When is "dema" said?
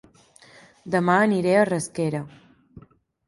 0.95-1.17